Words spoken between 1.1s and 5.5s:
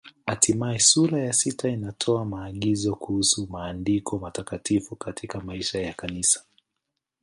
ya sita inatoa maagizo kuhusu Maandiko Matakatifu katika